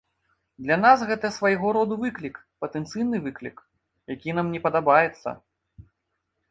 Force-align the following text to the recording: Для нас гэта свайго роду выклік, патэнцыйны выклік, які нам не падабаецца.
Для 0.67 0.77
нас 0.85 1.03
гэта 1.09 1.29
свайго 1.35 1.73
роду 1.77 1.95
выклік, 2.05 2.39
патэнцыйны 2.65 3.17
выклік, 3.27 3.57
які 4.15 4.29
нам 4.41 4.47
не 4.57 4.65
падабаецца. 4.67 5.29